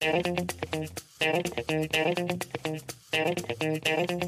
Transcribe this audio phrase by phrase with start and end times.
[0.00, 0.54] Thank
[2.66, 2.99] you.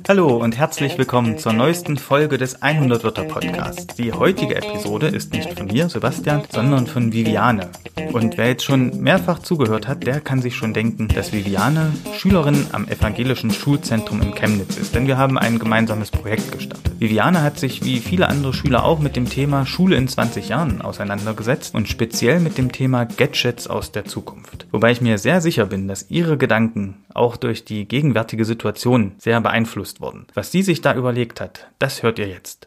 [0.09, 3.95] Hallo und herzlich willkommen zur neuesten Folge des 100 Wörter Podcasts.
[3.95, 7.71] Die heutige Episode ist nicht von mir, Sebastian, sondern von Viviane.
[8.13, 12.67] Und wer jetzt schon mehrfach zugehört hat, der kann sich schon denken, dass Viviane Schülerin
[12.73, 16.93] am Evangelischen Schulzentrum in Chemnitz ist, denn wir haben ein gemeinsames Projekt gestartet.
[16.99, 20.83] Viviane hat sich wie viele andere Schüler auch mit dem Thema Schule in 20 Jahren
[20.83, 24.67] auseinandergesetzt und speziell mit dem Thema Gadgets aus der Zukunft.
[24.73, 29.41] Wobei ich mir sehr sicher bin, dass ihre Gedanken auch durch die gegenwärtige Situation sehr
[29.41, 30.27] beeinflusst wurden.
[30.35, 32.67] Was sie sich da überlegt hat, das hört ihr jetzt.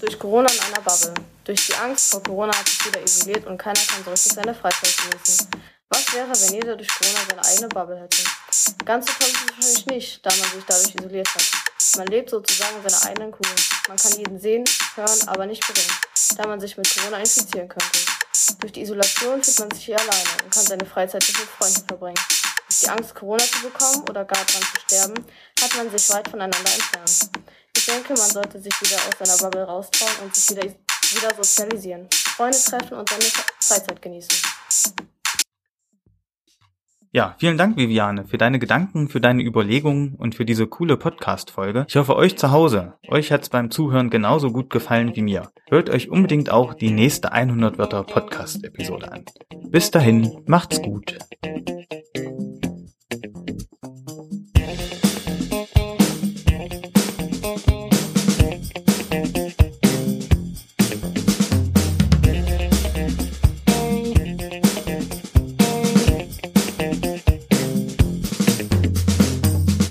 [0.00, 1.14] Durch Corona in einer Bubble.
[1.44, 4.54] Durch die Angst vor Corona hat sich jeder isoliert und keiner kann so richtig seine
[4.54, 5.48] Freizeit genießen.
[5.90, 8.22] Was wäre, wenn jeder durch Corona seine eigene Bubble hätte?
[8.84, 11.96] Ganz so ist es wahrscheinlich nicht, da man sich dadurch isoliert hat.
[11.96, 13.54] Man lebt sozusagen in seiner eigenen Kugel.
[13.88, 14.64] Man kann jeden sehen,
[14.96, 15.92] hören, aber nicht berühren,
[16.36, 17.98] da man sich mit Corona infizieren könnte.
[18.60, 22.18] Durch die Isolation fühlt man sich hier alleine und kann seine Freizeit mit Freunden verbringen.
[22.82, 25.24] Die Angst, Corona zu bekommen oder gar dran zu sterben,
[25.62, 27.30] hat man sich weit voneinander entfernt.
[27.76, 32.08] Ich denke, man sollte sich wieder aus seiner Bubble raustrauen und sich wieder, wieder sozialisieren,
[32.10, 33.22] Freunde treffen und seine
[33.60, 34.36] Freizeit genießen.
[37.12, 41.86] Ja, vielen Dank, Viviane, für deine Gedanken, für deine Überlegungen und für diese coole Podcast-Folge.
[41.88, 45.52] Ich hoffe, euch zu Hause, euch hat's beim Zuhören genauso gut gefallen wie mir.
[45.68, 49.24] Hört euch unbedingt auch die nächste 100 Wörter Podcast-Episode an.
[49.70, 51.16] Bis dahin, macht's gut.